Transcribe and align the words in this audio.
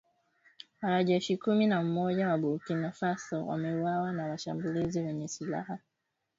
Wanajeshi 0.81 1.37
kumi 1.37 1.67
na 1.67 1.83
mmoja 1.83 2.29
wa 2.29 2.37
Burkina 2.37 2.91
Faso 2.91 3.45
wameuawa 3.45 4.11
na 4.11 4.25
washambulizi 4.27 4.99
wenye 4.99 5.27
silaha 5.27 5.79